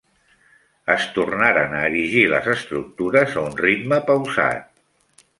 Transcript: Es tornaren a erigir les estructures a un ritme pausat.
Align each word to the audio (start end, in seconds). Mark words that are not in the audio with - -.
Es 0.93 1.03
tornaren 1.17 1.75
a 1.79 1.81
erigir 1.89 2.23
les 2.31 2.49
estructures 2.53 3.35
a 3.41 3.43
un 3.51 3.59
ritme 3.61 4.01
pausat. 4.09 4.81